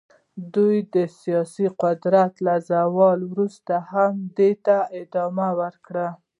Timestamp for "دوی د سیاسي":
0.55-1.67